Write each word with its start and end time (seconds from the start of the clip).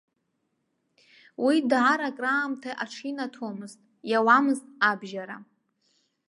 Уи 1.43 1.57
даара 1.69 2.05
акраамҭа 2.11 2.71
аҽинаҭомызт, 2.83 3.79
иауамызт 4.11 4.65
абжьара. 4.89 5.37